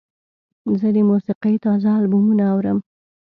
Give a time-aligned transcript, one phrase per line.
[0.79, 2.77] زه د موسیقۍ تازه البومونه اورم.